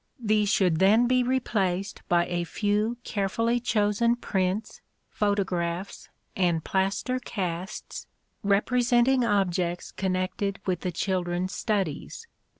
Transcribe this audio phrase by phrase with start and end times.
[0.19, 4.81] These should then be replaced by a few carefully chosen prints,
[5.11, 8.07] photographs and plaster casts,
[8.41, 12.25] representing objects connected with the children's studies.